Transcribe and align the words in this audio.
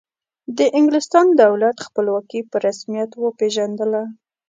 د 0.57 0.59
انګلستان 0.77 1.27
دولت 1.43 1.77
خپلواکي 1.87 2.41
په 2.51 2.57
رسمیت 2.65 3.11
وپیژندله. 3.23 4.03